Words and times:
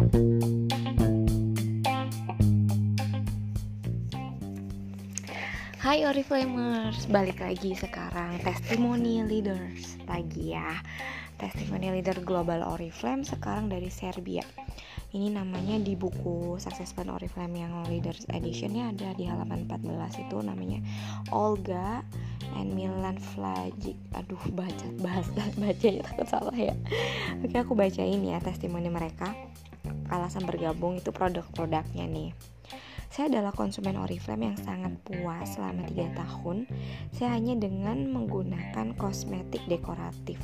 Hai 0.00 0.08
Oriflamers, 6.08 7.04
balik 7.12 7.44
lagi 7.44 7.76
sekarang 7.76 8.40
Testimoni 8.40 9.20
Leaders 9.28 10.00
lagi 10.08 10.56
ya. 10.56 10.80
Testimoni 11.36 11.92
Leader 11.92 12.24
Global 12.24 12.64
Oriflame 12.64 13.28
sekarang 13.28 13.68
dari 13.68 13.92
Serbia. 13.92 14.40
Ini 15.12 15.36
namanya 15.36 15.76
di 15.76 15.92
buku 16.00 16.56
Success 16.56 16.96
Plan 16.96 17.12
Oriflame 17.12 17.60
yang 17.60 17.84
Leaders 17.84 18.24
Editionnya 18.32 18.96
ada 18.96 19.12
di 19.12 19.28
halaman 19.28 19.68
14 19.68 20.24
itu 20.24 20.40
namanya 20.40 20.80
Olga 21.28 22.00
and 22.56 22.72
Milan 22.72 23.20
Flajic. 23.20 24.00
Aduh 24.16 24.40
baca 24.56 24.88
bahasa 25.04 25.44
bacanya 25.60 26.00
takut 26.08 26.24
salah 26.24 26.56
ya. 26.56 26.72
Oke 27.44 27.60
aku 27.60 27.76
bacain 27.76 28.24
ya 28.24 28.40
testimoni 28.40 28.88
mereka 28.88 29.36
Alasan 30.10 30.44
bergabung 30.44 30.98
itu 30.98 31.14
produk-produknya 31.14 32.04
nih 32.10 32.30
saya 33.10 33.26
adalah 33.26 33.50
konsumen 33.50 33.98
Oriflame 33.98 34.54
yang 34.54 34.58
sangat 34.62 34.94
puas 35.02 35.58
selama 35.58 35.82
3 35.82 36.14
tahun. 36.14 36.70
Saya 37.10 37.34
hanya 37.34 37.58
dengan 37.58 38.06
menggunakan 38.06 38.94
kosmetik 38.94 39.66
dekoratif. 39.66 40.38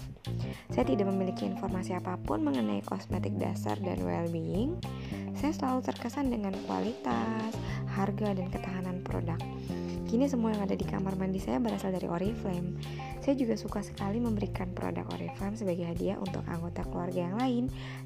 Saya 0.74 0.82
tidak 0.82 1.06
memiliki 1.14 1.46
informasi 1.46 1.94
apa 1.94 2.18
pun 2.18 2.42
mengenai 2.42 2.82
kosmetik 2.82 3.38
dasar 3.38 3.78
dan 3.78 4.02
well-being. 4.02 4.82
Saya 5.38 5.54
selalu 5.54 5.86
terkesan 5.86 6.26
dengan 6.26 6.58
kualitas, 6.66 7.54
harga, 7.94 8.34
dan 8.34 8.50
ketahanan 8.50 8.98
produk. 9.06 9.38
Kini 10.06 10.30
semua 10.30 10.54
yang 10.54 10.62
ada 10.62 10.78
di 10.78 10.86
kamar 10.86 11.18
mandi 11.18 11.42
saya 11.42 11.58
berasal 11.58 11.90
dari 11.90 12.06
Oriflame. 12.06 12.78
Saya 13.18 13.34
juga 13.34 13.58
suka 13.58 13.82
sekali 13.82 14.22
memberikan 14.22 14.70
produk 14.70 15.02
Oriflame 15.10 15.58
sebagai 15.58 15.82
hadiah 15.82 16.14
untuk 16.22 16.46
anggota 16.46 16.86
keluarga 16.86 17.26
yang 17.26 17.34
lain 17.34 17.64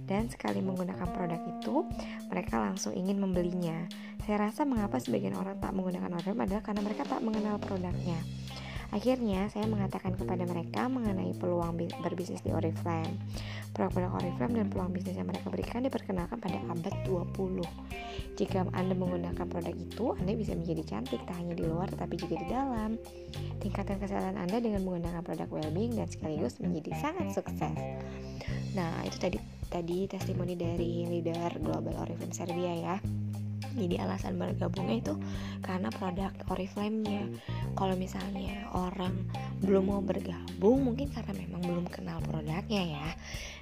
dan 0.09 0.33
sekali 0.33 0.65
menggunakan 0.65 1.05
produk 1.13 1.37
itu, 1.45 1.85
mereka 2.33 2.57
langsung 2.57 2.97
ingin 2.97 3.21
membelinya. 3.21 3.85
Saya 4.25 4.49
rasa 4.49 4.65
mengapa 4.65 4.97
sebagian 4.97 5.37
orang 5.37 5.61
tak 5.61 5.77
menggunakan 5.77 6.09
Oriflame 6.17 6.49
adalah 6.49 6.63
karena 6.65 6.81
mereka 6.81 7.05
tak 7.05 7.21
mengenal 7.21 7.61
produknya. 7.61 8.17
Akhirnya, 8.91 9.47
saya 9.55 9.71
mengatakan 9.71 10.19
kepada 10.19 10.43
mereka 10.43 10.91
mengenai 10.91 11.31
peluang 11.39 11.79
berbisnis 12.03 12.43
di 12.43 12.51
Oriflame. 12.51 13.15
Produk-produk 13.71 14.19
Oriflame 14.19 14.55
dan 14.59 14.67
peluang 14.67 14.91
bisnis 14.91 15.15
yang 15.15 15.31
mereka 15.31 15.47
berikan 15.47 15.87
diperkenalkan 15.87 16.43
pada 16.43 16.59
abad 16.67 16.95
20. 17.07 17.63
Jika 18.35 18.67
Anda 18.75 18.99
menggunakan 18.99 19.47
produk 19.47 19.75
itu, 19.79 20.19
Anda 20.19 20.35
bisa 20.35 20.59
menjadi 20.59 20.83
cantik 20.83 21.23
tak 21.23 21.39
hanya 21.39 21.55
di 21.55 21.65
luar 21.71 21.87
tetapi 21.87 22.19
juga 22.19 22.35
di 22.43 22.47
dalam. 22.51 22.99
Tingkatkan 23.63 24.03
kesehatan 24.03 24.35
Anda 24.35 24.59
dengan 24.59 24.83
menggunakan 24.83 25.23
produk 25.23 25.47
well-being 25.47 25.95
dan 25.95 26.11
sekaligus 26.11 26.59
menjadi 26.59 26.91
sangat 26.99 27.31
sukses. 27.31 27.79
Nah, 28.75 29.07
itu 29.07 29.17
tadi 29.23 29.39
tadi 29.71 30.11
testimoni 30.11 30.59
dari 30.59 31.07
leader 31.07 31.63
Global 31.63 31.95
Oriflame 32.03 32.35
Serbia 32.35 32.75
ya 32.75 32.97
jadi 33.77 34.07
alasan 34.07 34.37
bergabungnya 34.39 34.97
itu 35.03 35.15
karena 35.63 35.89
produk 35.95 36.33
Oriflame-nya. 36.51 37.27
Kalau 37.75 37.95
misalnya 37.95 38.67
orang 38.75 39.15
belum 39.63 39.93
mau 39.93 40.03
bergabung 40.03 40.83
mungkin 40.83 41.13
karena 41.13 41.37
memang 41.37 41.63
belum 41.63 41.87
kenal 41.91 42.19
produknya 42.25 42.83
ya. 42.83 43.09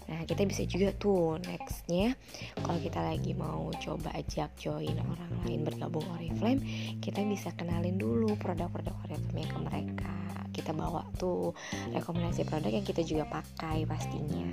Nah 0.08 0.24
kita 0.24 0.48
bisa 0.48 0.64
juga 0.64 0.94
tuh 0.96 1.36
nextnya 1.44 2.16
kalau 2.64 2.80
kita 2.80 3.04
lagi 3.04 3.36
mau 3.36 3.68
coba 3.76 4.08
ajak 4.16 4.56
join 4.56 4.96
orang 4.96 5.32
lain 5.44 5.68
bergabung 5.68 6.04
Oriflame 6.16 6.64
kita 7.04 7.20
bisa 7.28 7.52
kenalin 7.52 8.00
dulu 8.00 8.32
produk-produk 8.40 8.96
Oriflame 9.04 9.44
ke 9.44 9.58
mereka. 9.60 10.14
Kita 10.48 10.74
bawa 10.74 11.06
tuh 11.14 11.54
rekomendasi 11.94 12.42
produk 12.48 12.72
yang 12.72 12.82
kita 12.82 13.04
juga 13.06 13.28
pakai 13.30 13.86
pastinya 13.86 14.48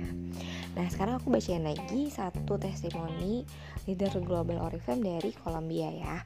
nah 0.76 0.86
sekarang 0.92 1.16
aku 1.16 1.32
bacain 1.32 1.64
lagi 1.64 2.12
satu 2.12 2.60
testimoni 2.60 3.48
leader 3.88 4.12
global 4.20 4.60
Oriflame 4.60 5.16
dari 5.16 5.30
Kolombia 5.40 5.88
ya. 5.88 6.16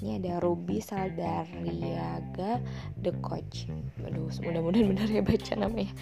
Ini 0.00 0.18
ada 0.18 0.40
Ruby 0.40 0.80
Saldariaga 0.80 2.58
The 2.98 3.12
Coach. 3.22 3.70
Aduh 4.02 4.32
mudah-mudahan 4.42 4.90
benar 4.90 5.08
ya 5.08 5.22
baca 5.22 5.52
namanya. 5.54 5.92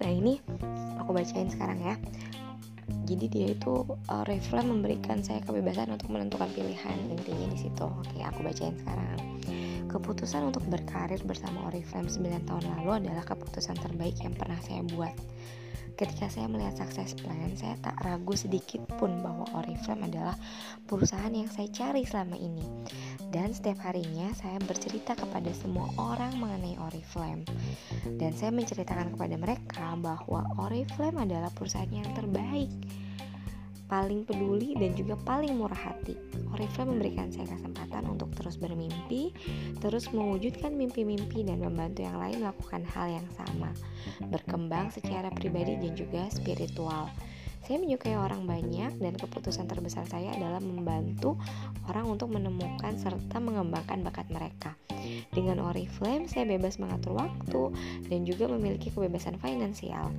Nah 0.00 0.10
ini 0.10 0.38
aku 0.96 1.10
bacain 1.12 1.50
sekarang 1.50 1.78
ya 1.82 1.94
jadi 3.06 3.26
dia 3.26 3.46
itu 3.54 3.86
uh, 3.88 4.62
memberikan 4.62 5.22
saya 5.22 5.42
kebebasan 5.42 5.90
untuk 5.90 6.10
menentukan 6.12 6.50
pilihan 6.54 6.96
intinya 7.10 7.46
di 7.50 7.58
situ 7.58 7.84
oke 7.86 8.18
aku 8.22 8.40
bacain 8.46 8.76
sekarang 8.78 9.20
Keputusan 9.90 10.54
untuk 10.54 10.62
berkarir 10.70 11.18
bersama 11.26 11.66
Oriflame 11.66 12.06
9 12.06 12.46
tahun 12.46 12.64
lalu 12.78 12.90
adalah 13.02 13.26
keputusan 13.26 13.74
terbaik 13.74 14.22
yang 14.22 14.38
pernah 14.38 14.62
saya 14.62 14.86
buat. 14.86 15.10
Ketika 15.98 16.30
saya 16.30 16.46
melihat 16.46 16.78
sukses 16.78 17.18
plan, 17.18 17.50
saya 17.58 17.74
tak 17.82 17.98
ragu 18.06 18.30
sedikit 18.38 18.86
pun 19.02 19.18
bahwa 19.18 19.50
Oriflame 19.58 20.06
adalah 20.06 20.38
perusahaan 20.86 21.34
yang 21.34 21.50
saya 21.50 21.66
cari 21.74 22.06
selama 22.06 22.38
ini. 22.38 22.62
Dan 23.30 23.54
setiap 23.54 23.78
harinya 23.86 24.34
saya 24.34 24.58
bercerita 24.58 25.14
kepada 25.14 25.54
semua 25.54 25.86
orang 25.94 26.34
mengenai 26.34 26.74
Oriflame. 26.82 27.46
Dan 28.18 28.34
saya 28.34 28.50
menceritakan 28.50 29.14
kepada 29.14 29.38
mereka 29.38 29.94
bahwa 30.02 30.42
Oriflame 30.58 31.22
adalah 31.22 31.54
perusahaan 31.54 31.90
yang 31.90 32.10
terbaik 32.18 32.70
paling 33.90 34.22
peduli 34.22 34.78
dan 34.78 34.94
juga 34.94 35.18
paling 35.26 35.58
murah 35.58 35.90
hati. 35.90 36.14
Oriflame 36.54 36.94
memberikan 36.94 37.26
saya 37.34 37.50
kesempatan 37.50 38.06
untuk 38.06 38.30
terus 38.38 38.54
bermimpi, 38.54 39.34
terus 39.82 40.14
mewujudkan 40.14 40.70
mimpi-mimpi 40.78 41.42
dan 41.42 41.58
membantu 41.58 42.06
yang 42.06 42.22
lain 42.22 42.38
melakukan 42.38 42.86
hal 42.86 43.18
yang 43.18 43.28
sama, 43.34 43.74
berkembang 44.30 44.94
secara 44.94 45.26
pribadi 45.34 45.74
dan 45.82 45.92
juga 45.98 46.30
spiritual. 46.30 47.10
Saya 47.60 47.76
menyukai 47.76 48.16
orang 48.16 48.48
banyak 48.48 48.98
dan 48.98 49.14
keputusan 49.14 49.68
terbesar 49.68 50.08
saya 50.08 50.32
adalah 50.32 50.58
membantu 50.58 51.36
orang 51.86 52.08
untuk 52.08 52.32
menemukan 52.32 52.96
serta 52.96 53.38
mengembangkan 53.38 54.00
bakat 54.00 54.26
mereka. 54.32 54.74
Dengan 55.32 55.62
Oriflame, 55.64 56.26
saya 56.28 56.48
bebas 56.48 56.80
mengatur 56.80 57.16
waktu 57.20 57.62
dan 58.08 58.20
juga 58.24 58.48
memiliki 58.48 58.88
kebebasan 58.92 59.36
finansial 59.38 60.12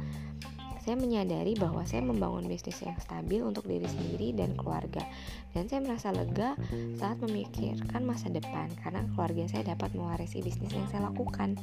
saya 0.81 0.97
menyadari 0.97 1.53
bahwa 1.53 1.85
saya 1.85 2.01
membangun 2.01 2.49
bisnis 2.49 2.81
yang 2.81 2.97
stabil 2.97 3.45
untuk 3.45 3.69
diri 3.69 3.85
sendiri 3.85 4.33
dan 4.33 4.57
keluarga. 4.57 5.05
Dan 5.53 5.69
saya 5.69 5.85
merasa 5.85 6.09
lega 6.09 6.57
saat 6.97 7.21
memikirkan 7.21 8.01
masa 8.01 8.33
depan 8.33 8.65
karena 8.81 9.05
keluarga 9.13 9.45
saya 9.45 9.77
dapat 9.77 9.93
mewarisi 9.93 10.41
bisnis 10.41 10.73
yang 10.73 10.89
saya 10.89 11.05
lakukan. 11.05 11.53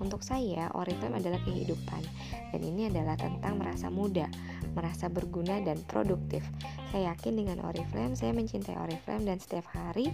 Untuk 0.00 0.24
saya 0.24 0.72
Oriflame 0.72 1.20
adalah 1.20 1.38
kehidupan 1.44 2.00
dan 2.56 2.60
ini 2.64 2.88
adalah 2.88 3.14
tentang 3.20 3.60
merasa 3.60 3.92
muda 3.92 4.24
merasa 4.72 5.12
berguna 5.12 5.60
dan 5.60 5.76
produktif. 5.84 6.40
Saya 6.88 7.12
yakin 7.12 7.44
dengan 7.44 7.60
Oriflame 7.68 8.16
saya 8.16 8.32
mencintai 8.32 8.80
Oriflame 8.80 9.28
dan 9.28 9.36
setiap 9.36 9.68
hari 9.68 10.08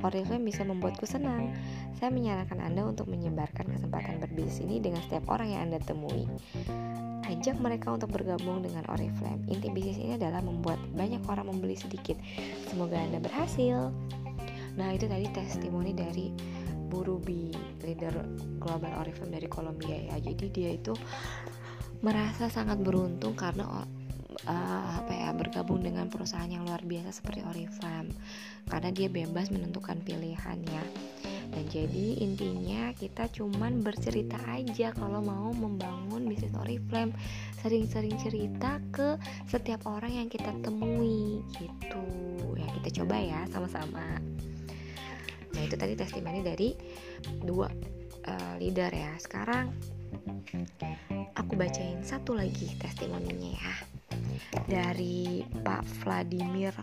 Oriflame 0.00 0.48
bisa 0.48 0.64
membuatku 0.64 1.04
senang. 1.04 1.52
Saya 2.00 2.08
menyarankan 2.08 2.56
Anda 2.56 2.88
untuk 2.88 3.12
menyebarkan 3.12 3.68
kesempatan 3.68 4.16
berbisnis 4.16 4.64
ini 4.64 4.80
dengan 4.80 5.04
setiap 5.04 5.28
orang 5.28 5.52
yang 5.52 5.68
Anda 5.68 5.78
temui 5.84 6.24
ajak 7.32 7.56
mereka 7.58 7.96
untuk 7.96 8.12
bergabung 8.12 8.60
dengan 8.60 8.84
Oriflame. 8.92 9.40
Inti 9.48 9.72
bisnis 9.72 9.96
ini 9.96 10.20
adalah 10.20 10.44
membuat 10.44 10.76
banyak 10.92 11.24
orang 11.24 11.48
membeli 11.48 11.74
sedikit. 11.74 12.20
Semoga 12.68 13.00
Anda 13.00 13.18
berhasil. 13.24 13.88
Nah, 14.76 14.88
itu 14.92 15.08
tadi 15.08 15.26
testimoni 15.32 15.96
dari 15.96 16.28
Bu 16.92 17.00
Ruby, 17.08 17.52
leader 17.80 18.12
global 18.60 18.92
Oriflame 19.00 19.40
dari 19.40 19.48
Kolombia 19.48 20.12
ya. 20.12 20.16
Jadi 20.20 20.44
dia 20.52 20.70
itu 20.76 20.92
merasa 22.04 22.52
sangat 22.52 22.82
beruntung 22.84 23.32
karena 23.32 23.86
uh, 24.46 25.02
apa 25.02 25.12
ya 25.12 25.30
bergabung 25.34 25.82
dengan 25.82 26.06
perusahaan 26.10 26.48
yang 26.48 26.66
luar 26.66 26.82
biasa 26.82 27.10
seperti 27.22 27.42
Oriflame. 27.46 28.10
Karena 28.66 28.90
dia 28.94 29.08
bebas 29.10 29.50
menentukan 29.50 30.00
pilihannya 30.02 30.82
dan 31.52 31.68
jadi 31.68 32.24
intinya 32.24 32.96
kita 32.96 33.28
cuman 33.28 33.84
bercerita 33.84 34.40
aja 34.48 34.88
kalau 34.96 35.20
mau 35.20 35.52
membangun 35.52 36.24
bisnis 36.24 36.56
Oriflame. 36.56 37.12
Sering-sering 37.60 38.16
cerita 38.18 38.80
ke 38.88 39.20
setiap 39.46 39.84
orang 39.84 40.24
yang 40.24 40.28
kita 40.32 40.48
temui 40.64 41.44
gitu. 41.60 42.04
Ya 42.56 42.66
kita 42.80 43.04
coba 43.04 43.16
ya 43.20 43.40
sama-sama. 43.52 44.16
Nah 45.52 45.60
itu 45.60 45.76
tadi 45.76 45.92
testimoni 45.92 46.40
dari 46.40 46.72
dua 47.44 47.68
uh, 48.24 48.54
leader 48.56 48.88
ya. 48.88 49.12
Sekarang 49.20 49.68
aku 51.36 51.52
bacain 51.52 52.00
satu 52.00 52.32
lagi 52.32 52.72
testimoninya 52.80 53.52
ya 53.60 53.91
dari 54.68 55.42
Pak 55.62 55.84
Vladimir 56.02 56.74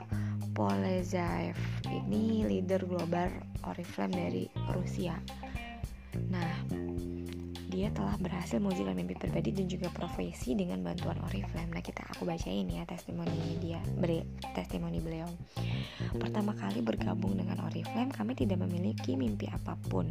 Polezaev 0.53 1.56
ini 1.88 2.44
leader 2.44 2.83
global 2.83 3.31
Oriflame 3.68 4.15
dari 4.15 4.45
Rusia. 4.75 5.15
Nah, 6.31 6.53
dia 7.69 7.94
telah 7.94 8.18
berhasil 8.18 8.57
mewujudkan 8.57 8.98
mimpi 8.98 9.13
pribadi 9.13 9.54
dan 9.54 9.69
juga 9.69 9.94
profesi 9.94 10.57
dengan 10.57 10.81
bantuan 10.81 11.21
Oriflame. 11.21 11.69
Nah, 11.69 11.86
kita 11.86 12.01
aku 12.10 12.25
bacain 12.25 12.66
ya 12.66 12.81
testimoni 12.89 13.62
dia, 13.62 13.77
beri 13.94 14.25
testimoni 14.57 14.98
beliau. 14.98 15.30
Pertama 16.18 16.57
kali 16.57 16.81
bergabung 16.81 17.38
dengan 17.38 17.62
Oriflame, 17.69 18.10
kami 18.10 18.33
tidak 18.33 18.57
memiliki 18.66 19.13
mimpi 19.13 19.45
apa 19.54 19.77
pun. 19.86 20.10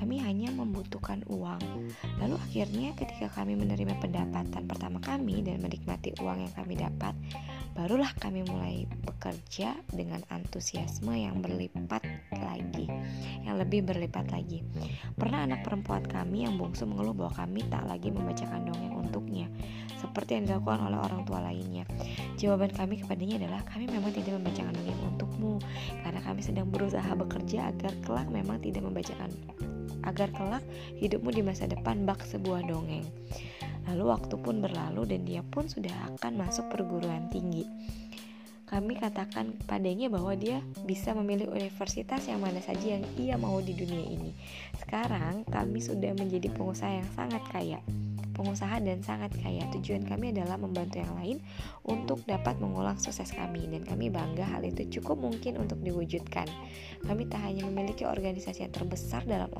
Kami 0.00 0.16
hanya 0.24 0.48
membutuhkan 0.56 1.28
uang. 1.28 1.60
Lalu 2.24 2.34
akhirnya 2.40 2.96
ketika 2.96 3.28
kami 3.36 3.52
menerima 3.60 3.92
pendapatan 4.00 4.64
pertama 4.64 4.96
kami 5.04 5.44
dan 5.44 5.60
menikmati 5.60 6.16
uang 6.24 6.48
yang 6.48 6.54
kami 6.56 6.74
dapat, 6.80 7.12
barulah 7.78 8.10
kami 8.18 8.42
mulai 8.42 8.90
bekerja 9.06 9.70
dengan 9.94 10.18
antusiasme 10.34 11.14
yang 11.14 11.38
berlipat 11.38 12.02
lagi, 12.34 12.90
yang 13.46 13.54
lebih 13.54 13.86
berlipat 13.86 14.34
lagi. 14.34 14.66
Pernah 15.14 15.46
anak 15.46 15.62
perempuan 15.62 16.02
kami 16.02 16.42
yang 16.42 16.58
bungsu 16.58 16.90
mengeluh 16.90 17.14
bahwa 17.14 17.38
kami 17.38 17.62
tak 17.70 17.86
lagi 17.86 18.10
membacakan 18.10 18.66
dongeng 18.66 18.98
untuknya, 18.98 19.46
seperti 19.94 20.42
yang 20.42 20.50
dilakukan 20.50 20.90
oleh 20.90 20.98
orang 20.98 21.22
tua 21.22 21.38
lainnya. 21.38 21.86
Jawaban 22.34 22.74
kami 22.74 22.98
kepadanya 22.98 23.46
adalah 23.46 23.62
kami 23.62 23.86
memang 23.86 24.10
tidak 24.10 24.42
membacakan 24.42 24.74
dongeng 24.74 25.02
untukmu, 25.14 25.54
karena 26.02 26.20
kami 26.26 26.40
sedang 26.42 26.66
berusaha 26.74 27.14
bekerja 27.14 27.70
agar 27.70 27.94
kelak 28.02 28.26
memang 28.26 28.58
tidak 28.58 28.82
membacakan 28.82 29.30
agar 30.02 30.34
kelak 30.34 30.66
hidupmu 30.98 31.30
di 31.30 31.46
masa 31.46 31.70
depan 31.70 32.02
bak 32.02 32.26
sebuah 32.26 32.66
dongeng. 32.66 33.06
Lalu 33.88 34.04
waktu 34.12 34.36
pun 34.36 34.60
berlalu 34.60 35.08
dan 35.08 35.24
dia 35.24 35.40
pun 35.40 35.64
sudah 35.64 36.12
akan 36.12 36.32
masuk 36.36 36.68
perguruan 36.68 37.32
tinggi. 37.32 37.64
Kami 38.68 39.00
katakan 39.00 39.56
padanya 39.64 40.12
bahwa 40.12 40.36
dia 40.36 40.60
bisa 40.84 41.16
memilih 41.16 41.48
universitas 41.48 42.28
yang 42.28 42.44
mana 42.44 42.60
saja 42.60 43.00
yang 43.00 43.04
ia 43.16 43.40
mau 43.40 43.64
di 43.64 43.72
dunia 43.72 44.04
ini. 44.04 44.36
Sekarang 44.76 45.48
kami 45.48 45.80
sudah 45.80 46.12
menjadi 46.12 46.52
pengusaha 46.52 47.00
yang 47.00 47.08
sangat 47.16 47.40
kaya 47.48 47.80
pengusaha 48.38 48.78
dan 48.78 49.02
sangat 49.02 49.34
kaya. 49.42 49.66
Tujuan 49.74 50.06
kami 50.06 50.30
adalah 50.30 50.54
membantu 50.54 51.02
yang 51.02 51.12
lain 51.18 51.36
untuk 51.82 52.22
dapat 52.22 52.62
mengulang 52.62 52.94
sukses 53.02 53.34
kami 53.34 53.66
dan 53.66 53.82
kami 53.82 54.08
bangga 54.08 54.46
hal 54.46 54.62
itu 54.62 55.02
cukup 55.02 55.18
mungkin 55.18 55.58
untuk 55.58 55.82
diwujudkan. 55.82 56.46
Kami 57.02 57.26
tak 57.26 57.42
hanya 57.42 57.66
memiliki 57.66 58.06
organisasi 58.06 58.62
yang 58.62 58.72
terbesar 58.74 59.26
dalam 59.26 59.50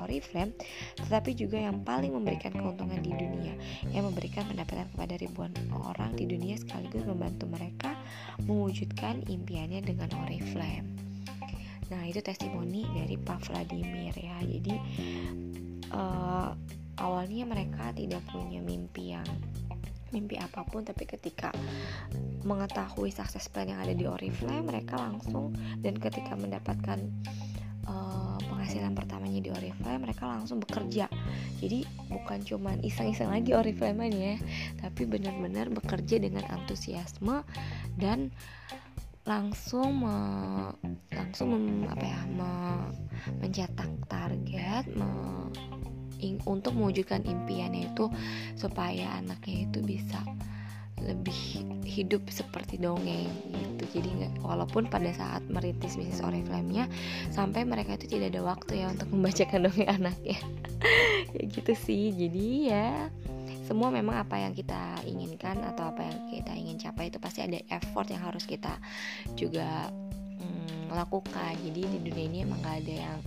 Oriflame, 0.00 0.56
tetapi 0.96 1.36
juga 1.36 1.60
yang 1.60 1.84
paling 1.84 2.16
memberikan 2.16 2.56
keuntungan 2.56 3.00
di 3.04 3.12
dunia, 3.12 3.52
yang 3.92 4.08
memberikan 4.08 4.48
pendapatan 4.48 4.88
kepada 4.96 5.14
ribuan 5.20 5.52
orang 5.72 6.16
di 6.16 6.24
dunia 6.24 6.56
sekaligus 6.56 7.04
membantu 7.04 7.44
mereka 7.52 7.92
mewujudkan 8.48 9.20
impiannya 9.28 9.84
dengan 9.84 10.08
Oriflame. 10.24 10.88
Nah, 11.92 12.08
itu 12.08 12.24
testimoni 12.24 12.88
dari 12.88 13.20
Pak 13.20 13.52
Vladimir 13.52 14.16
ya. 14.16 14.40
Jadi 14.40 14.74
uh, 15.92 16.56
awalnya 17.02 17.42
mereka 17.44 17.90
tidak 17.92 18.22
punya 18.30 18.62
mimpi 18.62 19.18
yang 19.18 19.26
mimpi 20.12 20.36
apa 20.38 20.62
pun 20.68 20.84
tapi 20.84 21.08
ketika 21.08 21.50
mengetahui 22.44 23.10
sukses 23.10 23.48
plan 23.48 23.66
yang 23.66 23.80
ada 23.80 23.96
di 23.96 24.04
Oriflame 24.04 24.68
mereka 24.68 25.00
langsung 25.00 25.56
dan 25.80 25.96
ketika 25.96 26.36
mendapatkan 26.36 27.00
uh, 27.88 28.36
penghasilan 28.44 28.92
pertamanya 28.92 29.40
di 29.40 29.48
Oriflame 29.48 30.04
mereka 30.04 30.28
langsung 30.28 30.60
bekerja. 30.60 31.08
Jadi 31.58 31.88
bukan 32.12 32.44
cuman 32.44 32.84
iseng-iseng 32.84 33.32
lagi 33.32 33.56
Oriflame 33.56 34.12
ya 34.12 34.36
tapi 34.84 35.08
benar-benar 35.08 35.72
bekerja 35.72 36.20
dengan 36.20 36.44
antusiasme 36.52 37.42
dan 37.96 38.28
langsung 39.22 40.02
me, 40.02 40.16
langsung 41.14 41.54
mem, 41.54 41.86
apa 41.86 42.04
ya 42.04 42.20
me, 42.26 42.52
mencetak 43.38 43.90
target 44.10 44.84
me, 44.98 45.06
untuk 46.46 46.72
mewujudkan 46.78 47.26
impiannya 47.26 47.90
itu 47.90 48.06
supaya 48.54 49.18
anaknya 49.18 49.66
itu 49.66 49.78
bisa 49.82 50.22
lebih 51.02 51.66
hidup 51.82 52.22
seperti 52.30 52.78
dongeng 52.78 53.28
gitu. 53.50 54.00
Jadi 54.00 54.10
walaupun 54.40 54.86
pada 54.86 55.10
saat 55.10 55.42
merintis 55.50 55.98
bisnis 55.98 56.22
Oriflame-nya 56.22 56.86
sampai 57.34 57.66
mereka 57.66 57.98
itu 57.98 58.16
tidak 58.16 58.32
ada 58.32 58.42
waktu 58.46 58.72
ya 58.86 58.86
untuk 58.94 59.10
membacakan 59.10 59.60
dongeng 59.68 59.90
anaknya. 59.90 60.38
Ya 61.32 61.48
gitu 61.48 61.72
sih. 61.72 62.12
Jadi 62.12 62.68
ya 62.68 63.08
semua 63.64 63.88
memang 63.88 64.20
apa 64.20 64.36
yang 64.36 64.52
kita 64.52 65.00
inginkan 65.08 65.64
atau 65.64 65.88
apa 65.88 66.04
yang 66.04 66.28
kita 66.28 66.52
ingin 66.52 66.76
capai 66.76 67.08
itu 67.08 67.16
pasti 67.16 67.40
ada 67.40 67.56
effort 67.72 68.04
yang 68.12 68.20
harus 68.20 68.44
kita 68.44 68.76
juga 69.32 69.88
hmm, 69.88 70.92
lakukan. 70.92 71.56
Jadi 71.64 71.80
di 71.88 71.98
dunia 72.04 72.24
ini 72.28 72.38
emang 72.44 72.60
gak 72.60 72.84
ada 72.84 72.94
yang 73.08 73.18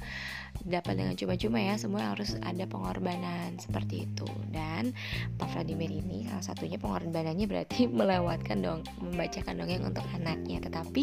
dapat 0.65 0.97
dengan 0.97 1.13
cuma-cuma 1.13 1.61
ya 1.61 1.77
semua 1.77 2.11
harus 2.11 2.33
ada 2.41 2.65
pengorbanan 2.65 3.61
seperti 3.61 4.09
itu. 4.09 4.25
Dan 4.49 4.91
Pak 5.37 5.53
Vladimir 5.53 5.93
ini 5.93 6.25
salah 6.25 6.41
satunya 6.41 6.81
pengorbanannya 6.81 7.45
berarti 7.45 7.85
melewatkan 8.01 8.65
dong 8.65 8.81
membacakan 8.97 9.61
dongeng 9.61 9.85
untuk 9.85 10.03
anaknya. 10.17 10.59
Tetapi 10.65 11.01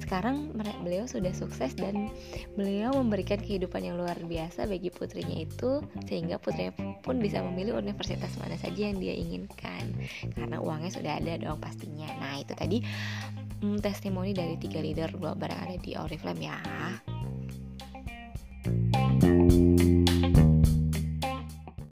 sekarang 0.00 0.54
beliau 0.86 1.10
sudah 1.10 1.34
sukses 1.34 1.74
dan 1.74 2.14
beliau 2.54 2.94
memberikan 2.94 3.42
kehidupan 3.42 3.82
yang 3.82 3.98
luar 3.98 4.16
biasa 4.22 4.70
bagi 4.70 4.88
putrinya 4.94 5.34
itu 5.34 5.82
sehingga 6.06 6.38
putrinya 6.38 6.72
pun 7.02 7.18
bisa 7.18 7.42
memilih 7.42 7.76
universitas 7.82 8.30
mana 8.38 8.54
saja 8.54 8.86
yang 8.86 9.02
dia 9.02 9.18
inginkan. 9.18 9.90
Karena 10.38 10.62
uangnya 10.62 10.94
sudah 10.94 11.18
ada 11.18 11.34
dong 11.42 11.58
pastinya. 11.58 12.06
Nah 12.22 12.38
itu 12.38 12.54
tadi 12.54 12.78
hmm, 13.66 13.82
testimoni 13.82 14.30
dari 14.30 14.54
tiga 14.62 14.78
leader 14.78 15.10
global 15.18 15.50
yang 15.50 15.62
ada 15.66 15.76
di 15.82 15.98
Oriflame 15.98 16.46
ya 16.46 16.58